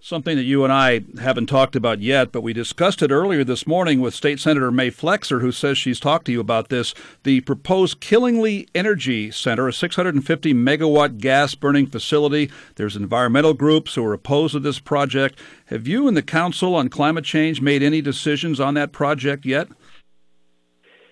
Something 0.00 0.36
that 0.36 0.44
you 0.44 0.64
and 0.64 0.72
I 0.72 1.02
haven't 1.20 1.46
talked 1.46 1.76
about 1.76 2.00
yet, 2.00 2.32
but 2.32 2.42
we 2.42 2.52
discussed 2.52 3.02
it 3.02 3.10
earlier 3.10 3.44
this 3.44 3.66
morning 3.66 4.00
with 4.00 4.14
State 4.14 4.40
Senator 4.40 4.70
Mae 4.70 4.90
Flexer, 4.90 5.40
who 5.40 5.52
says 5.52 5.78
she's 5.78 6.00
talked 6.00 6.26
to 6.26 6.32
you 6.32 6.40
about 6.40 6.68
this. 6.68 6.94
The 7.24 7.40
proposed 7.42 8.00
Killingly 8.00 8.68
Energy 8.74 9.30
Center, 9.30 9.68
a 9.68 9.72
650 9.72 10.54
megawatt 10.54 11.18
gas 11.18 11.54
burning 11.54 11.86
facility. 11.86 12.50
There's 12.76 12.96
environmental 12.96 13.54
groups 13.54 13.94
who 13.94 14.04
are 14.04 14.12
opposed 14.12 14.52
to 14.52 14.60
this 14.60 14.78
project. 14.78 15.38
Have 15.66 15.86
you 15.86 16.08
and 16.08 16.16
the 16.16 16.22
Council 16.22 16.74
on 16.74 16.88
Climate 16.88 17.24
Change 17.24 17.60
made 17.60 17.82
any 17.82 18.00
decisions 18.00 18.60
on 18.60 18.74
that 18.74 18.92
project 18.92 19.44
yet? 19.44 19.68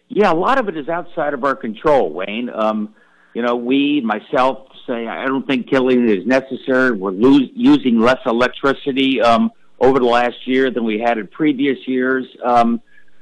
Yeah, 0.08 0.32
a 0.32 0.34
lot 0.34 0.58
of 0.58 0.68
it 0.68 0.76
is 0.76 0.88
outside 0.88 1.34
of 1.34 1.44
our 1.44 1.56
control, 1.56 2.12
Wayne. 2.12 2.48
Um, 2.54 2.94
you 3.34 3.42
know, 3.42 3.56
we, 3.56 4.00
myself, 4.04 4.68
say 4.86 5.06
I 5.06 5.26
don't 5.26 5.46
think 5.46 5.68
killing 5.68 6.08
is 6.08 6.26
necessary. 6.26 6.92
We're 6.92 7.10
lose, 7.10 7.50
using 7.54 8.00
less 8.00 8.20
electricity 8.26 9.20
um, 9.20 9.50
over 9.80 9.98
the 9.98 10.06
last 10.06 10.46
year 10.46 10.70
than 10.70 10.84
we 10.84 10.98
had 10.98 11.18
in 11.18 11.26
previous 11.26 11.78
years. 11.86 12.26
Um, 12.44 12.80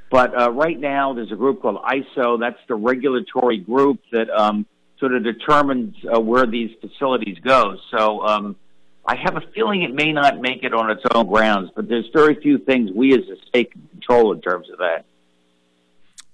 but 0.09 0.39
uh, 0.39 0.51
right 0.51 0.79
now, 0.79 1.13
there's 1.13 1.31
a 1.31 1.35
group 1.35 1.61
called 1.61 1.81
ISO. 1.83 2.39
That's 2.39 2.59
the 2.67 2.75
regulatory 2.75 3.57
group 3.57 3.99
that 4.11 4.29
um, 4.29 4.65
sort 4.99 5.13
of 5.13 5.23
determines 5.23 5.95
uh, 6.05 6.19
where 6.19 6.45
these 6.45 6.71
facilities 6.79 7.37
go. 7.43 7.77
So 7.91 8.25
um, 8.25 8.55
I 9.05 9.15
have 9.15 9.35
a 9.35 9.41
feeling 9.53 9.81
it 9.81 9.93
may 9.93 10.11
not 10.11 10.39
make 10.39 10.63
it 10.63 10.73
on 10.73 10.89
its 10.89 11.03
own 11.13 11.27
grounds, 11.27 11.71
but 11.75 11.87
there's 11.87 12.07
very 12.13 12.35
few 12.35 12.57
things 12.57 12.91
we 12.91 13.13
as 13.13 13.27
a 13.29 13.35
state 13.47 13.71
can 13.71 13.87
control 13.91 14.31
in 14.31 14.41
terms 14.41 14.69
of 14.69 14.77
that. 14.79 15.05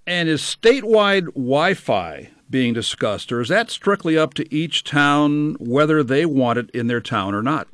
And 0.05 0.27
is 0.29 0.41
statewide 0.41 1.25
Wi 1.33 1.73
Fi 1.73 2.29
being 2.51 2.73
discussed, 2.73 3.31
or 3.31 3.41
is 3.41 3.49
that 3.49 3.71
strictly 3.71 4.17
up 4.17 4.33
to 4.35 4.53
each 4.53 4.83
town 4.83 5.55
whether 5.59 6.03
they 6.03 6.25
want 6.25 6.59
it 6.59 6.69
in 6.71 6.87
their 6.87 7.01
town 7.01 7.33
or 7.33 7.41
not? 7.41 7.67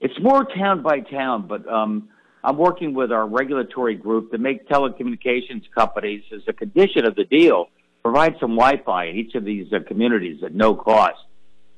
It's 0.00 0.18
more 0.20 0.44
town 0.44 0.82
by 0.82 1.00
town, 1.00 1.46
but 1.46 1.66
um, 1.66 2.08
I'm 2.44 2.56
working 2.56 2.92
with 2.92 3.12
our 3.12 3.26
regulatory 3.26 3.94
group 3.94 4.32
to 4.32 4.38
make 4.38 4.68
telecommunications 4.68 5.62
companies, 5.74 6.24
as 6.34 6.42
a 6.48 6.52
condition 6.52 7.06
of 7.06 7.14
the 7.14 7.24
deal, 7.24 7.68
provide 8.02 8.34
some 8.40 8.56
Wi-Fi 8.56 9.04
in 9.06 9.16
each 9.16 9.34
of 9.34 9.44
these 9.44 9.72
uh, 9.72 9.78
communities 9.86 10.42
at 10.42 10.52
no 10.54 10.74
cost, 10.74 11.20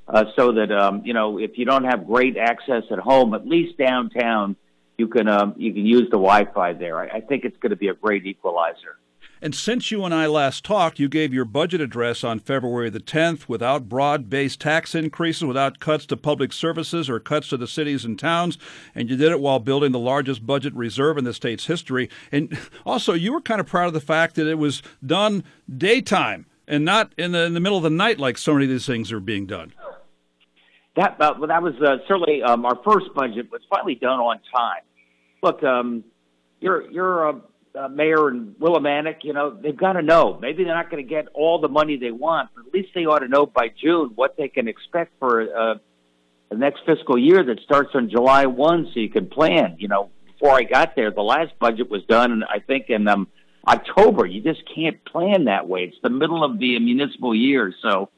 uh, 0.09 0.25
so 0.37 0.53
that 0.53 0.73
um, 0.73 1.03
you 1.05 1.13
know 1.13 1.39
if 1.39 1.59
you 1.59 1.65
don't 1.65 1.85
have 1.85 2.07
great 2.07 2.37
access 2.37 2.85
at 2.91 2.99
home, 2.99 3.35
at 3.35 3.47
least 3.47 3.77
downtown, 3.79 4.57
you 4.97 5.07
can 5.09 5.29
um, 5.29 5.55
you 5.59 5.73
can 5.73 5.85
use 5.85 6.05
the 6.05 6.17
Wi-Fi 6.17 6.73
there. 6.75 6.99
I, 6.99 7.19
I 7.19 7.21
think 7.21 7.45
it's 7.45 7.57
going 7.59 7.71
to 7.71 7.77
be 7.77 7.89
a 7.89 7.95
great 7.95 8.27
equalizer. 8.27 8.97
And 9.45 9.55
since 9.55 9.91
you 9.91 10.07
and 10.07 10.15
I 10.15 10.25
last 10.25 10.65
talked, 10.65 10.99
you 10.99 11.07
gave 11.07 11.35
your 11.35 11.45
budget 11.45 11.83
address 11.83 12.25
on 12.25 12.39
February 12.39 12.89
the 12.89 12.99
10th 12.99 13.47
without 13.47 13.91
broad 13.91 14.31
based 14.31 14.59
tax 14.59 14.95
increases, 14.95 15.45
without 15.45 15.81
cuts 15.81 16.07
to 16.07 16.17
public 16.17 16.51
services 16.51 17.11
or 17.11 17.21
cuts 17.21 17.51
to 17.51 17.59
the 17.59 17.67
cities 17.67 18.07
and 18.07 18.19
towns. 18.19 18.57
And 18.95 19.11
you 19.11 19.19
did 19.19 19.33
it 19.33 19.41
while 19.41 19.59
building 19.59 19.93
the 19.93 19.99
largest 19.99 20.47
budget 20.47 20.73
reserve 20.73 21.19
in 21.19 21.25
the 21.25 21.35
state's 21.35 21.67
history. 21.67 22.09
And 22.33 22.59
also, 22.87 23.13
you 23.13 23.35
were 23.35 23.41
kind 23.43 23.61
of 23.61 23.67
proud 23.67 23.89
of 23.89 23.93
the 23.93 24.01
fact 24.01 24.35
that 24.37 24.47
it 24.47 24.55
was 24.55 24.83
done 25.05 25.45
daytime 25.77 26.47
and 26.67 26.83
not 26.83 27.13
in 27.19 27.33
the, 27.33 27.45
in 27.45 27.53
the 27.53 27.61
middle 27.61 27.77
of 27.77 27.85
the 27.85 27.91
night 27.91 28.19
like 28.19 28.39
so 28.39 28.55
many 28.55 28.65
of 28.65 28.71
these 28.71 28.87
things 28.87 29.13
are 29.13 29.21
being 29.21 29.45
done. 29.45 29.75
That, 30.97 31.21
uh, 31.21 31.35
well, 31.39 31.49
that 31.49 31.63
was 31.63 31.75
uh, 31.83 31.99
certainly 32.09 32.43
um, 32.43 32.65
our 32.65 32.81
first 32.83 33.13
budget 33.15 33.53
was 33.53 33.61
finally 33.69 33.97
done 33.97 34.21
on 34.21 34.41
time. 34.57 34.85
Look, 35.43 35.63
um, 35.63 36.03
you're, 36.61 36.91
you're, 36.91 37.29
uh, 37.29 37.41
uh, 37.75 37.89
mayor 37.89 38.29
and 38.29 38.55
Willimantic, 38.57 39.19
you 39.23 39.33
know, 39.33 39.51
they've 39.51 39.77
got 39.77 39.95
to 39.95 40.03
know. 40.03 40.39
Maybe 40.41 40.65
they're 40.65 40.75
not 40.75 40.91
going 40.91 41.03
to 41.03 41.09
get 41.09 41.27
all 41.35 41.61
the 41.61 41.69
money 41.69 41.97
they 41.97 42.11
want, 42.11 42.51
but 42.55 42.67
at 42.67 42.73
least 42.73 42.91
they 42.95 43.07
ought 43.07 43.21
to 43.21 43.29
know 43.29 43.47
by 43.47 43.69
June 43.69 44.13
what 44.15 44.37
they 44.37 44.49
can 44.49 44.69
expect 44.69 45.13
for 45.19 45.43
uh, 45.43 45.75
the 46.51 46.57
next 46.57 46.81
fiscal 46.87 47.19
year 47.19 47.43
that 47.45 47.61
starts 47.65 47.91
on 47.95 48.11
July 48.11 48.47
1 48.47 48.91
so 48.93 49.01
you 49.01 49.11
can 49.11 49.29
plan. 49.29 49.77
You 49.79 49.89
know, 49.89 50.11
before 50.27 50.53
I 50.53 50.63
got 50.63 50.95
there, 50.95 51.11
the 51.11 51.23
last 51.23 51.53
budget 51.59 51.91
was 51.91 52.03
done, 52.05 52.33
and 52.33 52.45
I 52.45 52.61
think, 52.61 52.91
in 52.91 53.09
um, 53.09 53.29
October. 53.67 54.27
You 54.27 54.43
just 54.43 54.63
can't 54.75 55.05
plan 55.05 55.45
that 55.45 55.69
way. 55.69 55.85
It's 55.85 55.97
the 56.03 56.11
middle 56.11 56.45
of 56.45 56.59
the 56.59 56.79
municipal 56.79 57.35
year. 57.35 57.75
So 57.83 58.11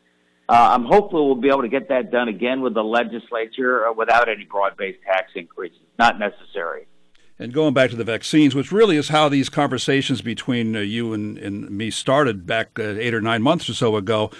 uh, 0.48 0.70
I'm 0.72 0.84
hopeful 0.84 1.26
we'll 1.26 1.40
be 1.40 1.48
able 1.48 1.62
to 1.62 1.68
get 1.68 1.88
that 1.88 2.10
done 2.10 2.28
again 2.28 2.60
with 2.60 2.74
the 2.74 2.84
legislature 2.84 3.86
uh, 3.86 3.92
without 3.92 4.28
any 4.28 4.44
broad 4.44 4.76
based 4.76 5.02
tax 5.04 5.32
increases. 5.34 5.78
Not 5.98 6.18
necessary. 6.18 6.86
And 7.38 7.52
going 7.52 7.74
back 7.74 7.90
to 7.90 7.96
the 7.96 8.04
vaccines, 8.04 8.54
which 8.54 8.72
really 8.72 8.96
is 8.96 9.10
how 9.10 9.28
these 9.28 9.50
conversations 9.50 10.22
between 10.22 10.74
uh, 10.74 10.80
you 10.80 11.12
and, 11.12 11.36
and, 11.36 11.70
me 11.70 11.90
started 11.90 12.46
back 12.46 12.78
uh, 12.78 12.82
eight 12.82 13.12
or 13.12 13.20
nine 13.20 13.42
months 13.42 13.68
or 13.68 13.74
so 13.74 13.96
ago, 13.96 14.30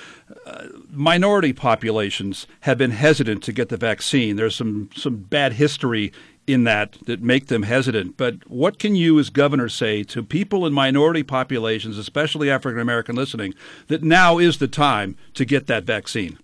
uh, 0.46 0.68
minority 0.90 1.52
populations 1.52 2.46
have 2.60 2.78
been 2.78 2.92
hesitant 2.92 3.42
to 3.42 3.52
get 3.52 3.68
the 3.68 3.76
vaccine. 3.76 4.36
There's 4.36 4.56
some, 4.56 4.88
some 4.96 5.16
bad 5.16 5.54
history 5.54 6.10
in 6.46 6.64
that 6.64 6.96
that 7.06 7.20
make 7.20 7.48
them 7.48 7.64
hesitant. 7.64 8.16
But 8.16 8.48
what 8.48 8.78
can 8.78 8.94
you, 8.94 9.18
as 9.18 9.30
governor, 9.30 9.68
say 9.68 10.02
to 10.04 10.22
people 10.22 10.64
in 10.64 10.72
minority 10.72 11.22
populations, 11.22 11.98
especially 11.98 12.50
African 12.50 12.80
American 12.80 13.16
listening, 13.16 13.54
that 13.88 14.02
now 14.02 14.38
is 14.38 14.58
the 14.58 14.68
time 14.68 15.16
to 15.34 15.44
get 15.44 15.66
that 15.66 15.84
vaccine? 15.84 16.38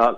Uh, 0.00 0.14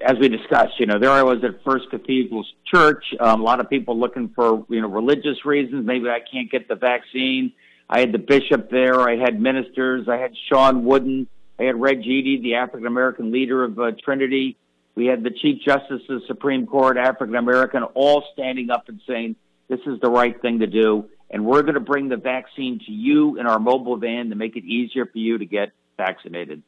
as 0.00 0.16
we 0.20 0.28
discussed, 0.28 0.78
you 0.78 0.86
know, 0.86 0.96
there 0.96 1.10
I 1.10 1.24
was 1.24 1.42
at 1.42 1.64
First 1.64 1.90
Cathedral 1.90 2.46
Church. 2.72 3.02
Um, 3.18 3.40
a 3.40 3.42
lot 3.42 3.58
of 3.58 3.68
people 3.68 3.98
looking 3.98 4.28
for, 4.28 4.64
you 4.68 4.80
know, 4.80 4.86
religious 4.86 5.44
reasons. 5.44 5.84
Maybe 5.84 6.08
I 6.08 6.20
can't 6.20 6.48
get 6.48 6.68
the 6.68 6.76
vaccine. 6.76 7.52
I 7.90 7.98
had 7.98 8.12
the 8.12 8.20
bishop 8.20 8.70
there. 8.70 9.00
I 9.00 9.16
had 9.16 9.40
ministers. 9.40 10.08
I 10.08 10.18
had 10.18 10.34
Shawn 10.48 10.84
Wooden. 10.84 11.26
I 11.58 11.64
had 11.64 11.80
Red 11.80 12.02
Jeedy, 12.02 12.40
the 12.42 12.54
African 12.54 12.86
American 12.86 13.32
leader 13.32 13.64
of 13.64 13.76
uh, 13.76 13.90
Trinity. 14.04 14.56
We 14.94 15.06
had 15.06 15.24
the 15.24 15.30
Chief 15.30 15.60
Justice 15.64 16.02
of 16.08 16.20
the 16.20 16.26
Supreme 16.28 16.64
Court, 16.64 16.96
African 16.96 17.34
American, 17.34 17.82
all 17.82 18.22
standing 18.34 18.70
up 18.70 18.88
and 18.88 19.00
saying, 19.04 19.34
this 19.66 19.80
is 19.84 19.98
the 20.00 20.10
right 20.10 20.40
thing 20.42 20.60
to 20.60 20.68
do. 20.68 21.06
And 21.28 21.44
we're 21.44 21.62
going 21.62 21.74
to 21.74 21.80
bring 21.80 22.08
the 22.08 22.16
vaccine 22.16 22.78
to 22.86 22.92
you 22.92 23.40
in 23.40 23.46
our 23.48 23.58
mobile 23.58 23.96
van 23.96 24.28
to 24.30 24.36
make 24.36 24.54
it 24.54 24.64
easier 24.64 25.06
for 25.06 25.18
you 25.18 25.38
to 25.38 25.44
get 25.44 25.72
vaccinated. 25.96 26.62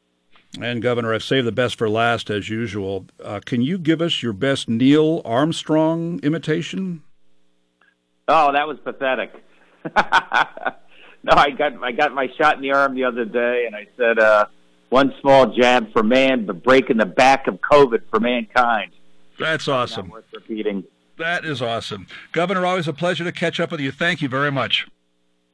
And 0.61 0.81
Governor, 0.81 1.13
I've 1.13 1.23
saved 1.23 1.45
the 1.45 1.51
best 1.51 1.77
for 1.77 1.89
last 1.89 2.29
as 2.29 2.49
usual. 2.49 3.05
Uh, 3.23 3.39
can 3.45 3.61
you 3.61 3.77
give 3.77 4.01
us 4.01 4.23
your 4.23 4.33
best 4.33 4.67
Neil 4.67 5.21
Armstrong 5.23 6.19
imitation? 6.23 7.03
Oh, 8.27 8.51
that 8.51 8.67
was 8.67 8.77
pathetic. 8.83 9.31
no, 9.85 9.91
I 11.31 11.51
got 11.51 11.81
I 11.83 11.91
got 11.91 12.13
my 12.13 12.27
shot 12.37 12.55
in 12.55 12.61
the 12.61 12.71
arm 12.71 12.95
the 12.95 13.05
other 13.05 13.23
day, 13.23 13.65
and 13.65 13.75
I 13.75 13.87
said, 13.95 14.19
uh, 14.19 14.45
"One 14.89 15.13
small 15.21 15.53
jab 15.55 15.91
for 15.93 16.03
man, 16.03 16.45
but 16.45 16.63
breaking 16.63 16.97
the 16.97 17.05
back 17.05 17.47
of 17.47 17.59
COVID 17.61 18.01
for 18.09 18.19
mankind." 18.19 18.91
That's 19.39 19.67
awesome. 19.67 20.07
Not 20.07 20.13
worth 20.13 20.25
repeating. 20.33 20.83
That 21.17 21.45
is 21.45 21.61
awesome, 21.61 22.07
Governor. 22.31 22.65
Always 22.65 22.87
a 22.87 22.93
pleasure 22.93 23.23
to 23.23 23.31
catch 23.31 23.59
up 23.59 23.71
with 23.71 23.79
you. 23.79 23.91
Thank 23.91 24.21
you 24.21 24.27
very 24.27 24.51
much. 24.51 24.87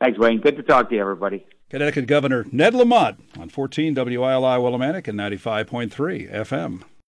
Thanks, 0.01 0.17
Wayne. 0.17 0.39
Good 0.39 0.57
to 0.57 0.63
talk 0.63 0.89
to 0.89 0.95
you, 0.95 1.01
everybody. 1.01 1.45
Connecticut 1.73 2.05
Governor 2.05 2.45
Ned 2.51 2.75
Lamont 2.75 3.19
on 3.35 3.49
14 3.49 3.95
WILI 3.95 4.59
Willimantic 4.59 5.07
and 5.07 5.19
95.3 5.19 6.31
FM. 6.31 6.83